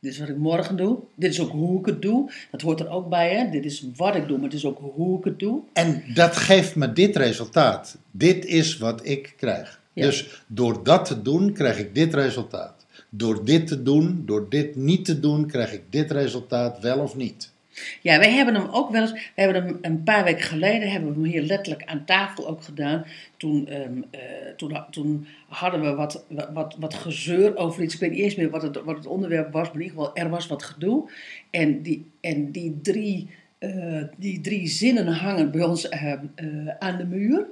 Dit 0.00 0.12
is 0.12 0.18
wat 0.18 0.28
ik 0.28 0.36
morgen 0.36 0.76
doe. 0.76 0.98
Dit 1.14 1.30
is 1.30 1.40
ook 1.40 1.50
hoe 1.50 1.78
ik 1.80 1.86
het 1.86 2.02
doe. 2.02 2.32
Dat 2.50 2.60
hoort 2.60 2.80
er 2.80 2.88
ook 2.88 3.08
bij. 3.08 3.36
Hè? 3.36 3.50
Dit 3.50 3.64
is 3.64 3.84
wat 3.96 4.14
ik 4.14 4.26
doe, 4.28 4.36
maar 4.36 4.46
het 4.46 4.56
is 4.56 4.64
ook 4.64 4.78
hoe 4.94 5.18
ik 5.18 5.24
het 5.24 5.38
doe. 5.38 5.60
En 5.72 6.04
dat 6.14 6.36
geeft 6.36 6.74
me 6.76 6.92
dit 6.92 7.16
resultaat. 7.16 7.96
Dit 8.10 8.44
is 8.44 8.78
wat 8.78 9.06
ik 9.06 9.34
krijg. 9.36 9.80
Ja. 9.94 10.04
Dus 10.04 10.42
door 10.46 10.84
dat 10.84 11.04
te 11.04 11.22
doen, 11.22 11.52
krijg 11.52 11.78
ik 11.78 11.94
dit 11.94 12.14
resultaat. 12.14 12.86
Door 13.08 13.44
dit 13.44 13.66
te 13.66 13.82
doen, 13.82 14.22
door 14.26 14.48
dit 14.48 14.76
niet 14.76 15.04
te 15.04 15.20
doen, 15.20 15.46
krijg 15.46 15.72
ik 15.72 15.82
dit 15.90 16.10
resultaat 16.10 16.80
wel 16.80 16.98
of 16.98 17.16
niet. 17.16 17.52
Ja, 18.02 18.18
wij 18.18 18.32
hebben 18.32 18.54
hem 18.54 18.68
ook 18.70 18.90
wel 18.90 19.00
eens, 19.00 19.12
we 19.12 19.42
hebben 19.42 19.64
hem 19.64 19.78
een 19.82 20.02
paar 20.02 20.24
weken 20.24 20.42
geleden, 20.42 20.90
hebben 20.90 21.08
we 21.08 21.20
hem 21.20 21.30
hier 21.30 21.42
letterlijk 21.42 21.84
aan 21.84 22.04
tafel 22.04 22.48
ook 22.48 22.62
gedaan. 22.62 23.04
Toen, 23.36 23.66
ehm, 23.66 24.02
eh, 24.10 24.20
toen, 24.56 24.84
toen 24.90 25.26
hadden 25.48 25.80
we 25.80 25.94
wat, 25.94 26.24
wat, 26.52 26.76
wat 26.78 26.94
gezeur 26.94 27.56
over 27.56 27.82
iets. 27.82 27.94
Ik 27.94 28.00
weet 28.00 28.10
niet 28.10 28.20
eens 28.20 28.34
meer 28.34 28.50
wat 28.50 28.62
het, 28.62 28.82
wat 28.84 28.96
het 28.96 29.06
onderwerp 29.06 29.52
was, 29.52 29.66
maar 29.66 29.74
in 29.74 29.82
ieder 29.82 29.96
geval 29.98 30.16
er 30.16 30.28
was 30.28 30.46
wat 30.46 30.62
gedoe. 30.62 31.10
En 31.50 31.82
die, 31.82 32.10
en 32.20 32.50
die, 32.50 32.78
drie, 32.82 33.28
eh, 33.58 34.02
die 34.16 34.40
drie 34.40 34.68
zinnen 34.68 35.06
hangen 35.06 35.50
bij 35.50 35.62
ons 35.62 35.88
eh, 35.88 36.12
eh, 36.12 36.18
aan 36.78 36.96
de 36.96 37.04
muur. 37.04 37.46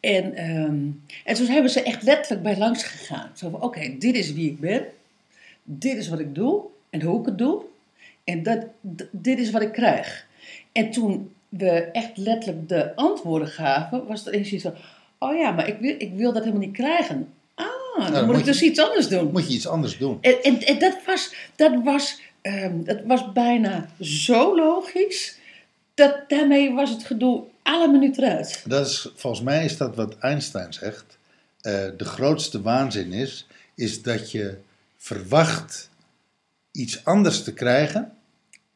En, 0.00 0.34
ehm, 0.34 0.86
en 1.24 1.34
toen 1.34 1.46
hebben 1.46 1.70
ze 1.70 1.82
echt 1.82 2.02
letterlijk 2.02 2.42
bij 2.42 2.58
langs 2.58 2.82
gegaan. 2.82 3.30
Zo 3.34 3.50
van, 3.50 3.62
oké, 3.62 3.96
dit 3.98 4.14
is 4.14 4.32
wie 4.32 4.50
ik 4.50 4.60
ben. 4.60 4.86
Dit 5.62 5.96
is 5.96 6.08
wat 6.08 6.18
ik 6.18 6.34
doe 6.34 6.62
en 6.90 7.02
hoe 7.02 7.20
ik 7.20 7.26
het 7.26 7.38
doe. 7.38 7.62
En 8.24 8.42
dat, 8.42 8.58
dit 9.10 9.38
is 9.38 9.50
wat 9.50 9.62
ik 9.62 9.72
krijg. 9.72 10.26
En 10.72 10.90
toen 10.90 11.32
we 11.48 11.70
echt 11.70 12.16
letterlijk 12.16 12.68
de 12.68 12.96
antwoorden 12.96 13.48
gaven, 13.48 14.06
was 14.06 14.26
er 14.26 14.32
eens 14.32 14.52
iets 14.52 14.62
van: 14.62 14.74
Oh 15.18 15.36
ja, 15.36 15.50
maar 15.50 15.68
ik 15.68 15.78
wil, 15.78 15.94
ik 15.98 16.12
wil 16.14 16.32
dat 16.32 16.42
helemaal 16.44 16.66
niet 16.66 16.76
krijgen. 16.76 17.28
Ah, 17.54 17.66
dan, 17.98 18.12
dan 18.12 18.26
moet 18.26 18.38
ik 18.38 18.44
dus 18.44 18.62
iets 18.62 18.80
anders 18.80 19.08
doen. 19.08 19.30
Moet 19.32 19.48
je 19.48 19.54
iets 19.54 19.68
anders 19.68 19.98
doen. 19.98 20.18
En, 20.20 20.42
en, 20.42 20.60
en 20.60 20.78
dat, 20.78 20.98
was, 21.06 21.34
dat, 21.56 21.82
was, 21.84 22.20
ehm, 22.40 22.82
dat 22.82 23.00
was 23.04 23.32
bijna 23.32 23.88
zo 24.00 24.56
logisch. 24.56 25.38
Dat 25.94 26.16
daarmee 26.28 26.72
was 26.72 26.90
het 26.90 27.04
gedoe 27.04 27.42
alle 27.62 27.88
minuut 27.88 28.18
eruit. 28.18 28.62
Dat 28.66 28.86
is, 28.86 29.12
volgens 29.14 29.42
mij 29.42 29.64
is 29.64 29.76
dat 29.76 29.96
wat 29.96 30.18
Einstein 30.18 30.72
zegt. 30.72 31.18
Eh, 31.60 31.72
de 31.96 32.04
grootste 32.04 32.62
waanzin 32.62 33.12
is, 33.12 33.46
is 33.74 34.02
dat 34.02 34.30
je 34.30 34.58
verwacht 34.96 35.90
iets 36.72 37.04
anders 37.04 37.42
te 37.42 37.52
krijgen 37.52 38.12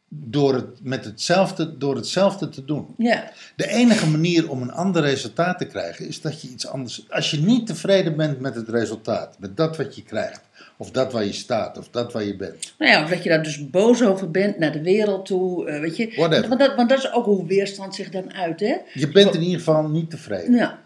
door 0.08 0.54
het, 0.54 0.82
met 0.82 1.04
hetzelfde, 1.04 1.78
door 1.78 1.96
hetzelfde 1.96 2.48
te 2.48 2.64
doen. 2.64 2.94
Ja, 2.96 3.32
De 3.56 3.68
enige 3.68 4.06
manier 4.06 4.50
om 4.50 4.62
een 4.62 4.72
ander 4.72 5.02
resultaat 5.02 5.58
te 5.58 5.66
krijgen 5.66 6.06
is 6.06 6.20
dat 6.20 6.40
je 6.40 6.48
iets 6.48 6.66
anders. 6.66 7.10
Als 7.10 7.30
je 7.30 7.40
niet 7.40 7.66
tevreden 7.66 8.16
bent 8.16 8.40
met 8.40 8.54
het 8.54 8.68
resultaat, 8.68 9.38
met 9.38 9.56
dat 9.56 9.76
wat 9.76 9.96
je 9.96 10.02
krijgt, 10.02 10.40
of 10.76 10.90
dat 10.90 11.12
waar 11.12 11.24
je 11.24 11.32
staat, 11.32 11.78
of 11.78 11.88
dat 11.88 12.12
waar 12.12 12.24
je 12.24 12.36
bent. 12.36 12.74
nou 12.78 12.90
ja, 12.90 13.02
of 13.02 13.10
dat 13.10 13.22
je 13.22 13.28
daar 13.28 13.42
dus 13.42 13.70
boos 13.70 14.02
over 14.02 14.30
bent 14.30 14.58
naar 14.58 14.72
de 14.72 14.82
wereld 14.82 15.26
toe. 15.26 15.66
eh, 15.68 15.80
weet 15.80 15.96
je. 15.96 16.12
Whatever. 16.16 16.48
Want, 16.48 16.60
dat, 16.60 16.74
want 16.74 16.88
dat 16.88 16.98
is 16.98 17.12
ook 17.12 17.24
hoe 17.24 17.46
weerstand 17.46 17.94
zich 17.94 18.10
dan 18.10 18.34
uit, 18.34 18.60
hè? 18.60 18.76
Je 18.94 19.08
bent 19.08 19.34
in 19.34 19.40
ieder 19.42 19.58
geval 19.58 19.88
niet 19.88 20.10
tevreden. 20.10 20.54
Ja, 20.54 20.82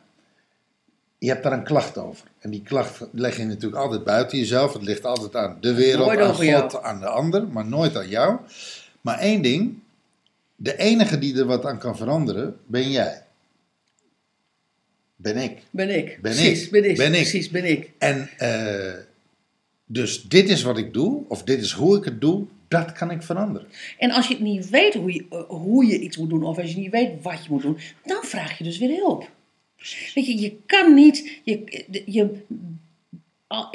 Je 1.19 1.29
hebt 1.29 1.43
daar 1.43 1.53
een 1.53 1.65
klacht 1.65 1.99
over. 1.99 2.27
En 2.39 2.51
die 2.51 2.63
klacht 2.63 3.01
leg 3.13 3.37
je 3.37 3.45
natuurlijk 3.45 3.83
altijd 3.83 4.05
buiten 4.05 4.39
jezelf. 4.39 4.73
Het 4.73 4.83
ligt 4.83 5.05
altijd 5.05 5.37
aan 5.37 5.57
de 5.61 5.75
wereld, 5.75 6.09
aan 6.11 6.19
over 6.21 6.45
jou. 6.45 6.71
God, 6.71 6.83
aan 6.83 7.01
de 7.01 7.07
ander, 7.09 7.49
maar 7.49 7.67
nooit 7.67 7.97
aan 7.97 8.09
jou. 8.09 8.39
Maar 9.01 9.19
één 9.19 9.43
ding, 9.43 9.79
de 10.57 10.77
enige 10.77 11.19
die 11.19 11.39
er 11.39 11.45
wat 11.45 11.65
aan 11.65 11.79
kan 11.79 11.97
veranderen, 11.97 12.57
ben 12.67 12.91
jij. 12.91 13.23
Ben 15.17 15.37
ik. 15.37 15.59
ben 15.71 15.89
ik. 15.99 16.05
Ben 16.07 16.21
precies. 16.21 16.69
Ben 16.69 16.91
ik. 16.91 16.97
Ben 16.97 17.07
ik. 17.07 17.13
Precies, 17.13 17.49
ben 17.51 17.65
ik. 17.65 17.91
En 17.99 18.29
eh, 18.39 18.93
dus 19.91 20.23
dit 20.23 20.49
is 20.49 20.63
wat 20.63 20.79
ik 20.79 20.93
doe, 20.93 21.23
of 21.29 21.43
dit 21.43 21.61
is 21.61 21.73
hoe 21.73 21.97
ik 21.97 22.05
het 22.05 22.21
doe, 22.21 22.47
dat 22.69 22.93
kan 22.93 23.11
ik 23.11 23.23
veranderen. 23.23 23.69
En 23.99 24.11
als 24.11 24.27
je 24.27 24.35
het 24.35 24.43
niet 24.43 24.71
weet 24.71 24.95
hoe 24.95 25.13
je, 25.13 25.27
eh, 25.31 25.43
hoe 25.49 25.87
je 25.87 26.01
iets 26.01 26.17
moet 26.17 26.31
doen, 26.31 26.43
of 26.43 26.59
als 26.59 26.71
je 26.71 26.79
niet 26.79 26.91
weet 26.91 27.23
wat 27.23 27.45
je 27.45 27.51
moet 27.51 27.63
doen, 27.63 27.79
dan 28.05 28.23
vraag 28.23 28.59
je 28.59 28.65
dus 28.65 28.79
weer 28.79 28.97
hulp. 28.97 29.31
Weet 30.15 30.27
je, 30.27 30.41
je 30.41 30.57
kan 30.67 30.95
niet, 30.95 31.41
je, 31.45 31.85
je, 32.07 32.45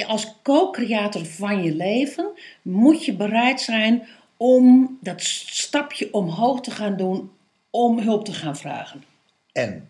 als 0.07 0.35
co-creator 0.43 1.25
van 1.25 1.63
je 1.63 1.75
leven 1.75 2.31
moet 2.61 3.05
je 3.05 3.13
bereid 3.13 3.61
zijn 3.61 4.07
om 4.37 4.97
dat 5.01 5.21
stapje 5.21 6.13
omhoog 6.13 6.61
te 6.61 6.71
gaan 6.71 6.97
doen, 6.97 7.31
om 7.69 7.99
hulp 7.99 8.25
te 8.25 8.33
gaan 8.33 8.57
vragen. 8.57 9.03
En 9.51 9.89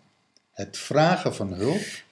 het 0.53 0.77
vragen 0.77 1.35
van 1.35 1.53
hulp 1.53 2.03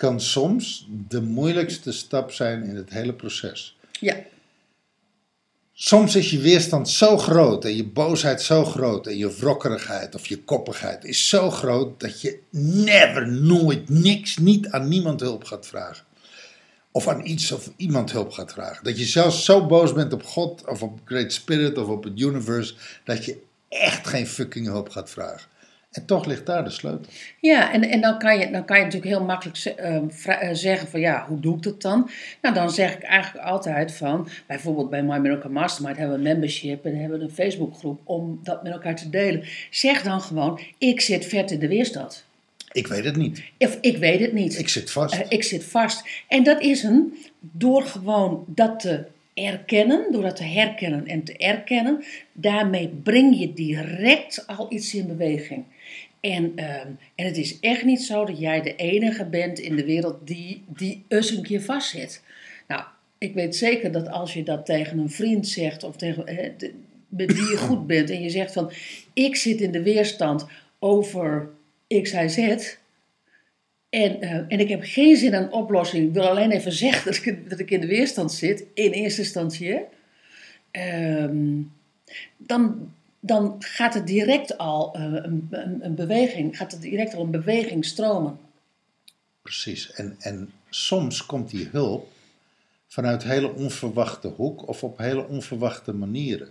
kan 0.00 0.20
soms 0.20 0.86
de 1.08 1.20
moeilijkste 1.20 1.92
stap 1.92 2.32
zijn 2.32 2.62
in 2.62 2.76
het 2.76 2.90
hele 2.90 3.12
proces. 3.12 3.78
Ja, 4.00 4.16
Soms 5.72 6.16
is 6.16 6.30
je 6.30 6.38
weerstand 6.40 6.88
zo 6.88 7.18
groot 7.18 7.64
en 7.64 7.76
je 7.76 7.84
boosheid 7.84 8.42
zo 8.42 8.64
groot 8.64 9.06
en 9.06 9.16
je 9.16 9.36
wrokkerigheid 9.36 10.14
of 10.14 10.26
je 10.26 10.42
koppigheid 10.44 11.04
is 11.04 11.28
zo 11.28 11.50
groot 11.50 12.00
dat 12.00 12.20
je 12.20 12.38
never, 12.50 13.28
nooit, 13.28 13.88
niks, 13.88 14.36
niet 14.36 14.68
aan 14.68 14.88
niemand 14.88 15.20
hulp 15.20 15.44
gaat 15.44 15.66
vragen. 15.66 16.04
Of 16.90 17.08
aan 17.08 17.26
iets 17.26 17.52
of 17.52 17.70
iemand 17.76 18.12
hulp 18.12 18.32
gaat 18.32 18.52
vragen. 18.52 18.84
Dat 18.84 18.98
je 18.98 19.04
zelfs 19.04 19.44
zo 19.44 19.66
boos 19.66 19.92
bent 19.92 20.12
op 20.12 20.24
God 20.24 20.66
of 20.66 20.82
op 20.82 21.00
Great 21.04 21.32
Spirit 21.32 21.78
of 21.78 21.88
op 21.88 22.04
het 22.04 22.20
universe 22.20 22.74
dat 23.04 23.24
je 23.24 23.42
echt 23.68 24.06
geen 24.06 24.26
fucking 24.26 24.66
hulp 24.66 24.88
gaat 24.88 25.10
vragen. 25.10 25.48
En 25.90 26.06
toch 26.06 26.26
ligt 26.26 26.46
daar 26.46 26.64
de 26.64 26.70
sleutel. 26.70 27.12
Ja, 27.40 27.72
en, 27.72 27.82
en 27.82 28.00
dan, 28.00 28.18
kan 28.18 28.38
je, 28.38 28.50
dan 28.50 28.64
kan 28.64 28.78
je 28.78 28.84
natuurlijk 28.84 29.10
heel 29.10 29.24
makkelijk 29.24 29.58
eh, 29.58 29.98
vra- 30.08 30.40
eh, 30.40 30.54
zeggen 30.54 30.88
van 30.88 31.00
ja, 31.00 31.26
hoe 31.28 31.40
doe 31.40 31.56
ik 31.56 31.62
dat 31.62 31.82
dan? 31.82 32.10
Nou, 32.42 32.54
dan 32.54 32.70
zeg 32.70 32.94
ik 32.94 33.02
eigenlijk 33.02 33.44
altijd 33.44 33.92
van, 33.92 34.28
bijvoorbeeld 34.46 34.90
bij 34.90 35.02
My 35.02 35.18
Miracle 35.18 35.50
Mastermind 35.50 35.96
hebben 35.96 36.14
we 36.20 36.22
een 36.24 36.30
membership 36.32 36.84
en 36.84 37.00
hebben 37.00 37.18
we 37.18 37.24
een 37.24 37.30
Facebookgroep 37.30 38.00
om 38.04 38.40
dat 38.42 38.62
met 38.62 38.72
elkaar 38.72 38.96
te 38.96 39.10
delen. 39.10 39.44
Zeg 39.70 40.02
dan 40.02 40.20
gewoon, 40.20 40.60
ik 40.78 41.00
zit 41.00 41.26
vet 41.26 41.50
in 41.50 41.58
de 41.58 41.68
weerstand. 41.68 42.24
Ik 42.72 42.86
weet 42.86 43.04
het 43.04 43.16
niet. 43.16 43.42
Of 43.58 43.78
ik 43.80 43.96
weet 43.96 44.20
het 44.20 44.32
niet. 44.32 44.58
Ik 44.58 44.68
zit 44.68 44.90
vast. 44.90 45.14
Eh, 45.14 45.20
ik 45.28 45.42
zit 45.42 45.64
vast. 45.64 46.08
En 46.28 46.42
dat 46.42 46.60
is 46.60 46.82
een, 46.82 47.16
door 47.40 47.82
gewoon 47.82 48.44
dat 48.46 48.80
te 48.80 49.04
erkennen, 49.34 50.12
door 50.12 50.22
dat 50.22 50.36
te 50.36 50.44
herkennen 50.44 51.06
en 51.06 51.24
te 51.24 51.36
erkennen, 51.36 52.04
daarmee 52.32 52.88
breng 52.88 53.38
je 53.38 53.52
direct 53.52 54.44
al 54.46 54.66
iets 54.68 54.94
in 54.94 55.06
beweging. 55.06 55.64
En, 56.20 56.52
ehm, 56.56 56.88
en 57.14 57.26
het 57.26 57.36
is 57.36 57.60
echt 57.60 57.84
niet 57.84 58.02
zo 58.02 58.24
dat 58.24 58.38
jij 58.38 58.60
de 58.62 58.76
enige 58.76 59.24
bent 59.24 59.58
in 59.58 59.76
de 59.76 59.84
wereld 59.84 60.26
die, 60.26 60.64
die 60.66 61.04
eens 61.08 61.30
een 61.30 61.42
keer 61.42 61.62
vastzit. 61.62 62.22
Nou, 62.68 62.82
ik 63.18 63.34
weet 63.34 63.56
zeker 63.56 63.92
dat 63.92 64.08
als 64.08 64.34
je 64.34 64.42
dat 64.42 64.66
tegen 64.66 64.98
een 64.98 65.10
vriend 65.10 65.48
zegt 65.48 65.84
of 65.84 65.96
tegen 65.96 66.26
eh, 66.26 66.50
de- 66.56 66.72
met 67.08 67.32
wie 67.32 67.50
je 67.50 67.56
goed 67.68 67.86
bent 67.86 68.10
en 68.10 68.22
je 68.22 68.30
zegt 68.30 68.52
van 68.52 68.72
ik 69.12 69.36
zit 69.36 69.60
in 69.60 69.72
de 69.72 69.82
weerstand 69.82 70.46
over 70.78 71.48
X, 72.02 72.12
Y, 72.12 72.28
Z. 72.28 72.76
En, 73.88 74.20
eh, 74.20 74.32
en 74.48 74.60
ik 74.60 74.68
heb 74.68 74.80
geen 74.82 75.16
zin 75.16 75.34
aan 75.34 75.42
een 75.42 75.52
oplossing. 75.52 76.06
Ik 76.06 76.12
wil 76.12 76.28
alleen 76.28 76.50
even 76.50 76.72
zeggen 76.72 77.04
dat 77.04 77.24
ik, 77.24 77.50
dat 77.50 77.58
ik 77.58 77.70
in 77.70 77.80
de 77.80 77.86
weerstand 77.86 78.32
zit, 78.32 78.64
in 78.74 78.90
eerste 78.90 79.20
instantie. 79.20 79.78
Ehm, 80.70 81.60
dan, 82.36 82.92
dan 83.20 83.56
gaat 83.58 83.94
het 83.94 84.06
direct 84.06 84.58
al 84.58 84.94
eh, 84.94 85.02
een, 85.02 85.48
een, 85.50 85.84
een 85.84 85.94
beweging, 85.94 86.56
gaat 86.56 86.72
het 86.72 86.80
direct 86.80 87.14
al 87.14 87.22
een 87.22 87.30
beweging 87.30 87.84
stromen. 87.84 88.38
Precies. 89.42 89.92
En, 89.92 90.16
en 90.18 90.52
soms 90.68 91.26
komt 91.26 91.50
die 91.50 91.68
hulp 91.72 92.08
vanuit 92.86 93.22
hele 93.22 93.54
onverwachte 93.54 94.28
hoek 94.28 94.68
of 94.68 94.84
op 94.84 94.98
hele 94.98 95.26
onverwachte 95.26 95.92
manieren. 95.92 96.48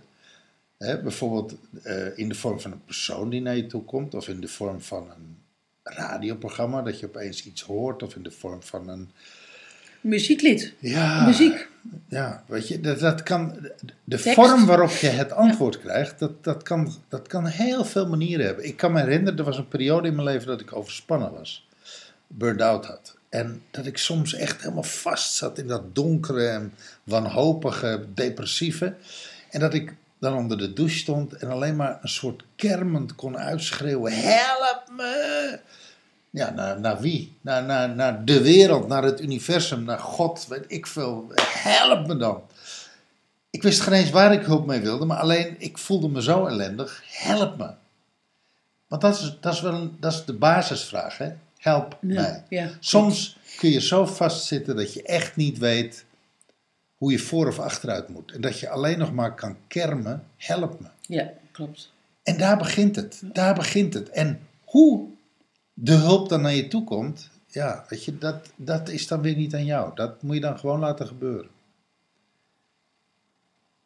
Hè, 0.78 1.02
bijvoorbeeld 1.02 1.54
eh, 1.82 2.18
in 2.18 2.28
de 2.28 2.34
vorm 2.34 2.60
van 2.60 2.72
een 2.72 2.84
persoon 2.84 3.30
die 3.30 3.40
naar 3.40 3.56
je 3.56 3.66
toe 3.66 3.84
komt, 3.84 4.14
of 4.14 4.28
in 4.28 4.40
de 4.40 4.48
vorm 4.48 4.80
van 4.80 5.10
een 5.10 5.36
radioprogramma 5.82 6.82
dat 6.82 7.00
je 7.00 7.06
opeens 7.06 7.44
iets 7.44 7.62
hoort, 7.62 8.02
of 8.02 8.16
in 8.16 8.22
de 8.22 8.30
vorm 8.30 8.62
van 8.62 8.88
een. 8.88 9.10
Muzieklied, 10.00 10.74
Ja, 10.78 11.26
muziek. 11.26 11.68
Ja, 12.08 12.44
weet 12.46 12.68
je, 12.68 12.80
dat, 12.80 12.98
dat 12.98 13.22
kan. 13.22 13.68
De 14.04 14.18
vorm 14.18 14.66
waarop 14.66 14.90
je 14.90 15.06
het 15.06 15.32
antwoord 15.32 15.80
krijgt, 15.80 16.18
dat, 16.18 16.44
dat, 16.44 16.62
kan, 16.62 16.94
dat 17.08 17.26
kan 17.26 17.46
heel 17.46 17.84
veel 17.84 18.06
manieren 18.06 18.46
hebben. 18.46 18.64
Ik 18.64 18.76
kan 18.76 18.92
me 18.92 19.00
herinneren, 19.00 19.38
er 19.38 19.44
was 19.44 19.58
een 19.58 19.68
periode 19.68 20.08
in 20.08 20.14
mijn 20.14 20.26
leven 20.26 20.46
dat 20.46 20.60
ik 20.60 20.76
overspannen 20.76 21.32
was. 21.32 21.68
Burn-out 22.26 22.86
had. 22.86 23.16
En 23.28 23.62
dat 23.70 23.86
ik 23.86 23.98
soms 23.98 24.34
echt 24.34 24.60
helemaal 24.60 24.82
vast 24.82 25.34
zat 25.34 25.58
in 25.58 25.66
dat 25.66 25.94
donkere 25.94 26.46
en 26.46 26.74
wanhopige, 27.04 28.04
depressieve. 28.14 28.94
En 29.50 29.60
dat 29.60 29.74
ik 29.74 29.94
dan 30.18 30.36
onder 30.36 30.58
de 30.58 30.72
douche 30.72 30.98
stond 30.98 31.32
en 31.32 31.48
alleen 31.48 31.76
maar 31.76 31.98
een 32.02 32.08
soort 32.08 32.42
kermend 32.56 33.14
kon 33.14 33.38
uitschreeuwen: 33.38 34.12
Help 34.12 34.82
me! 34.96 35.58
Ja, 36.30 36.50
naar, 36.50 36.80
naar 36.80 37.00
wie? 37.00 37.36
Naar, 37.40 37.64
naar, 37.64 37.94
naar 37.94 38.24
de 38.24 38.42
wereld, 38.42 38.88
naar 38.88 39.02
het 39.02 39.20
universum, 39.20 39.84
naar 39.84 39.98
God, 39.98 40.46
weet 40.46 40.64
ik 40.66 40.86
veel. 40.86 41.32
Help 41.40 42.06
me 42.06 42.16
dan. 42.16 42.42
Ik 43.50 43.62
wist 43.62 43.80
geen 43.80 43.92
eens 43.92 44.10
waar 44.10 44.32
ik 44.32 44.44
hulp 44.44 44.66
mee 44.66 44.80
wilde, 44.80 45.04
maar 45.04 45.18
alleen 45.18 45.54
ik 45.58 45.78
voelde 45.78 46.08
me 46.08 46.22
zo 46.22 46.46
ellendig. 46.46 47.02
Help 47.06 47.56
me. 47.56 47.70
Want 48.86 49.02
dat 49.02 49.20
is, 49.20 49.36
dat 49.40 49.52
is, 49.52 49.60
wel 49.60 49.74
een, 49.74 49.96
dat 50.00 50.12
is 50.12 50.24
de 50.24 50.32
basisvraag, 50.32 51.18
hè? 51.18 51.32
Help 51.58 51.96
mij. 52.00 52.14
Ja, 52.14 52.44
ja. 52.48 52.70
Soms 52.80 53.38
kun 53.56 53.70
je 53.70 53.80
zo 53.80 54.06
vastzitten 54.06 54.76
dat 54.76 54.92
je 54.94 55.02
echt 55.02 55.36
niet 55.36 55.58
weet 55.58 56.04
hoe 56.96 57.12
je 57.12 57.18
voor 57.18 57.46
of 57.46 57.58
achteruit 57.58 58.08
moet. 58.08 58.32
En 58.32 58.40
dat 58.40 58.58
je 58.58 58.68
alleen 58.68 58.98
nog 58.98 59.12
maar 59.12 59.34
kan 59.34 59.56
kermen, 59.68 60.24
help 60.36 60.80
me. 60.80 60.88
Ja, 61.00 61.30
klopt. 61.52 61.92
En 62.22 62.38
daar 62.38 62.56
begint 62.56 62.96
het. 62.96 63.20
Daar 63.24 63.54
begint 63.54 63.94
het. 63.94 64.10
En 64.10 64.40
hoe 64.64 65.08
de 65.82 65.92
hulp 65.92 66.28
dan 66.28 66.40
naar 66.40 66.54
je 66.54 66.68
toe 66.68 66.84
komt, 66.84 67.30
ja, 67.46 67.84
weet 67.88 68.04
je, 68.04 68.18
dat, 68.18 68.50
dat 68.56 68.88
is 68.88 69.06
dan 69.06 69.20
weer 69.20 69.36
niet 69.36 69.54
aan 69.54 69.64
jou. 69.64 69.94
Dat 69.94 70.22
moet 70.22 70.34
je 70.34 70.40
dan 70.40 70.58
gewoon 70.58 70.80
laten 70.80 71.06
gebeuren. 71.06 71.50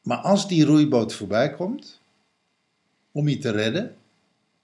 Maar 0.03 0.19
als 0.19 0.49
die 0.49 0.65
roeiboot 0.65 1.15
voorbij 1.15 1.51
komt, 1.55 2.01
om 3.13 3.29
je 3.29 3.39
te 3.39 3.51
redden, 3.51 3.97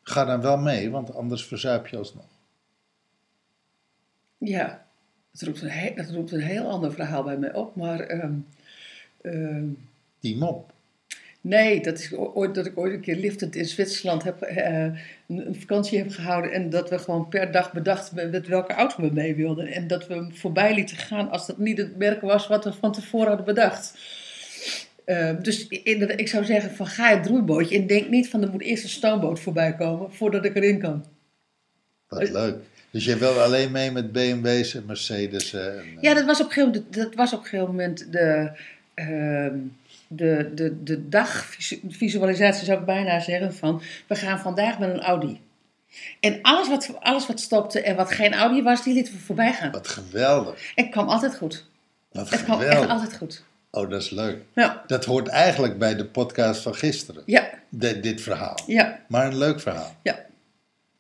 ga 0.03 0.25
dan 0.25 0.41
wel 0.41 0.57
mee, 0.59 0.91
want 0.91 1.15
anders 1.15 1.47
verzuip 1.47 1.87
je 1.87 1.97
alsnog. 1.97 2.25
Ja, 4.39 4.87
dat 5.31 5.43
roept, 5.43 5.63
een 5.63 5.71
he- 5.71 5.95
dat 5.95 6.11
roept 6.11 6.33
een 6.33 6.41
heel 6.41 6.69
ander 6.69 6.93
verhaal 6.93 7.23
bij 7.23 7.39
mij 7.39 7.55
op. 7.55 7.77
Maar 7.77 8.01
ehm, 8.01 8.35
ehm, 9.21 9.69
Die 10.21 10.37
mop. 10.37 10.73
Nee, 11.41 11.83
dat 11.83 11.99
is 11.99 12.15
ooit, 12.15 12.55
dat 12.55 12.67
ik 12.67 12.79
ooit 12.79 12.93
een 12.93 13.01
keer 13.01 13.17
liftend 13.17 13.57
in 13.57 13.65
Zwitserland 13.65 14.23
heb, 14.23 14.43
eh, 14.43 14.85
een, 15.29 15.57
vakantie 15.59 15.99
heb 15.99 16.11
gehouden. 16.11 16.53
En 16.53 16.71
dat 16.71 16.91
we 16.91 16.99
gewoon 16.99 17.29
per 17.29 17.51
dag 17.53 17.73
bedacht 17.73 18.13
met 18.13 18.47
welke 18.47 18.73
auto 18.73 19.03
we 19.03 19.11
mee 19.13 19.35
wilden. 19.35 19.67
En 19.67 19.87
dat 19.87 20.07
we 20.07 20.15
hem 20.15 20.35
voorbij 20.35 20.75
lieten 20.75 20.97
gaan 20.97 21.31
als 21.31 21.47
dat 21.47 21.59
niet 21.59 21.79
het 21.79 21.97
merk 21.97 22.21
was 22.21 22.47
wat 22.47 22.65
we 22.65 22.73
van 22.73 22.93
tevoren 22.93 23.29
hadden 23.29 23.47
bedacht. 23.47 23.99
Ehm, 25.05 25.43
dus 25.43 25.69
inderdaad, 25.69 26.21
ik 26.21 26.29
zou 26.29 26.45
zeggen 26.45 26.71
van 26.75 26.87
ga 26.87 27.17
het 27.17 27.27
roeibootje 27.27 27.77
en 27.77 27.87
denk 27.87 28.09
niet 28.09 28.29
van 28.29 28.43
er 28.43 28.51
moet 28.51 28.63
eerst 28.63 28.83
een 28.83 28.89
stoomboot 28.89 29.41
voorbij 29.41 29.75
komen 29.75 30.13
voordat 30.13 30.45
ik 30.45 30.57
erin 30.57 30.79
kan. 30.79 31.05
Wat 32.09 32.23
Eh. 32.23 32.33
leuk. 32.33 32.57
Dus 32.91 33.05
jij 33.05 33.19
wil 33.19 33.41
alleen 33.41 33.71
mee 33.71 33.91
met 33.91 34.13
BMW's 34.13 34.75
en 34.75 34.87
Mercedes. 34.87 35.53
En, 35.53 35.61
eh, 35.79 36.03
Ja, 36.03 36.15
dat 36.15 36.25
was 36.25 36.41
op 36.41 36.47
een 36.47 36.53
gegeven 36.53 36.73
moment, 36.73 36.95
dat 36.95 37.15
was 37.15 37.33
op 37.33 37.39
een 37.39 37.45
gegeven 37.45 37.67
moment 37.71 38.13
de, 38.13 38.51
ehm, 38.95 39.59
de, 40.13 40.51
de, 40.55 40.83
de 40.83 41.09
dagvisualisatie, 41.09 42.65
zou 42.65 42.79
ik 42.81 42.85
bijna 42.87 43.21
zeggen, 43.21 43.55
van 43.55 43.83
we 44.07 44.15
gaan 44.15 44.39
vandaag 44.39 44.79
met 44.79 44.89
een 44.91 45.01
Audi. 45.03 45.41
En 46.21 46.39
alles 46.43 46.69
wat, 46.69 46.91
alles 47.01 47.27
wat 47.27 47.41
stopte 47.41 47.81
en 47.83 47.97
wat 47.97 48.13
geen 48.13 48.35
Audi 48.35 48.63
was, 48.63 48.83
die 48.85 48.95
lieten 48.95 49.13
we 49.13 49.19
voorbij 49.19 49.53
gaan. 49.53 49.71
Wat 49.71 49.89
geweldig. 49.89 50.73
En 50.75 50.83
het 50.85 50.93
kwam 50.93 51.09
altijd 51.09 51.37
goed. 51.37 51.67
Wat 52.13 52.31
Het 52.31 52.43
kwam 52.45 52.59
echt 52.61 52.69
geweldig. 52.69 52.91
altijd 52.91 53.17
goed. 53.17 53.45
Oh, 53.71 53.91
dat 53.91 54.03
is 54.03 54.11
leuk. 54.11 54.39
Ja, 54.55 54.83
Dat 54.87 55.05
hoort 55.05 55.29
eigenlijk 55.29 55.79
bij 55.79 55.97
de 55.97 56.05
podcast 56.05 56.63
van 56.63 56.75
gisteren. 56.75 57.23
ja, 57.27 57.51
Dit- 57.69 58.03
dit 58.03 58.21
verhaal. 58.21 58.59
ja, 58.67 59.01
Maar 59.09 59.27
een 59.27 59.39
leuk 59.39 59.61
verhaal. 59.61 59.95
ja. 60.03 60.19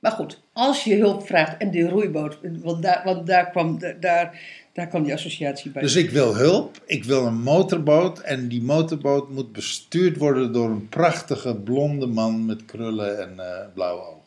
Maar 0.00 0.12
goed, 0.12 0.40
als 0.52 0.84
je 0.84 0.96
hulp 0.96 1.26
vraagt 1.26 1.56
en 1.56 1.70
die 1.70 1.88
roeiboot, 1.88 2.38
want 2.42 2.82
daar, 2.82 3.02
want 3.04 3.26
daar, 3.26 3.50
kwam, 3.50 3.78
daar, 4.00 4.40
daar 4.72 4.86
kwam 4.86 5.02
die 5.02 5.12
associatie 5.12 5.70
bij. 5.70 5.82
Dus 5.82 5.96
ik 5.96 6.10
wil 6.10 6.36
hulp, 6.36 6.82
ik 6.86 7.04
wil 7.04 7.26
een 7.26 7.40
motorboot 7.40 8.18
en 8.18 8.48
die 8.48 8.62
motorboot 8.62 9.30
moet 9.30 9.52
bestuurd 9.52 10.16
worden 10.16 10.52
door 10.52 10.70
een 10.70 10.88
prachtige 10.88 11.54
blonde 11.54 12.06
man 12.06 12.46
met 12.46 12.64
krullen 12.64 13.20
en 13.20 13.38
eh, 13.38 13.66
blauwe 13.74 14.02
ogen. 14.02 14.20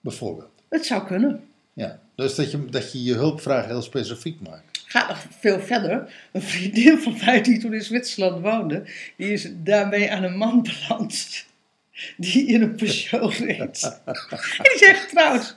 Bijvoorbeeld. 0.00 0.50
Het 0.68 0.86
zou 0.86 1.06
kunnen. 1.06 1.44
Ja. 1.72 2.00
Dus 2.14 2.34
dat 2.34 2.50
je, 2.50 2.64
dat 2.64 2.92
je 2.92 3.02
je 3.02 3.14
hulpvraag 3.14 3.66
heel 3.66 3.82
specifiek 3.82 4.40
maakt. 4.40 4.82
gaat 4.86 5.08
nog 5.08 5.26
veel 5.40 5.60
verder. 5.60 6.14
Een 6.32 6.42
vriendin 6.42 6.98
van 6.98 7.16
mij 7.24 7.42
die 7.42 7.58
toen 7.58 7.74
in 7.74 7.82
Zwitserland 7.82 8.42
woonde, 8.42 8.82
die 9.16 9.32
is 9.32 9.48
daarmee 9.54 10.12
aan 10.12 10.22
een 10.22 10.36
man 10.36 10.62
beland. 10.62 11.44
Die 12.16 12.46
in 12.46 12.62
een 12.62 12.74
Peugeot 12.74 13.34
reed. 13.34 14.00
En 14.04 14.22
die 14.62 14.78
zijn 14.78 14.94
getrouwd. 14.96 15.56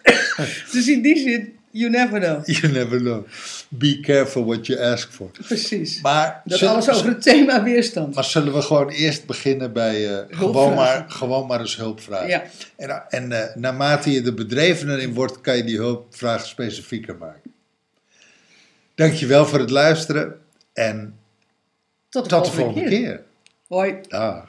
Dus 0.72 0.88
in 0.88 1.02
die 1.02 1.18
zin, 1.18 1.58
you 1.72 1.90
never 1.92 2.20
know. 2.20 2.48
You 2.48 2.74
never 2.74 2.98
know. 2.98 3.26
Be 3.70 4.00
careful 4.00 4.46
what 4.46 4.66
you 4.68 4.80
ask 4.80 5.12
for. 5.12 5.30
Precies. 5.48 6.02
Maar, 6.02 6.42
Dat 6.46 6.58
zullen- 6.60 6.74
alles 6.74 6.90
over 6.90 7.08
het 7.08 7.22
thema 7.22 7.64
weerstand. 7.64 8.16
maar 8.16 8.24
zullen 8.24 8.54
we 8.54 8.62
gewoon 8.62 8.90
eerst 8.90 9.26
beginnen 9.26 9.74
bij 9.74 10.20
eh, 10.20 10.38
gewoon, 10.38 10.74
maar, 10.74 11.06
gewoon 11.08 11.48
maar 11.48 11.60
eens 11.60 11.76
hulp 11.78 12.02
vragen. 12.02 12.28
Ja. 12.28 12.44
En, 12.78 13.04
en 13.10 13.32
eh, 13.32 13.56
naarmate 13.56 14.12
je 14.12 14.22
er 14.24 14.34
bedrevener 14.34 15.00
in 15.00 15.14
wordt, 15.14 15.42
kan 15.42 15.58
je 15.58 15.64
die 15.64 15.78
hulpvraag 15.78 16.46
specifieker 16.46 17.16
maken. 17.18 17.52
Dankjewel 18.96 19.46
voor 19.46 19.60
het 19.60 19.70
luisteren 19.70 20.40
en 20.74 21.16
Tot 22.10 22.24
de, 22.24 22.30
tot 22.30 22.46
de 22.46 22.52
volgende, 22.52 22.80
volgende 22.80 22.98
keer. 23.00 23.16
keer. 23.16 23.24
Hoi. 23.68 23.96
Dag. 24.08 24.49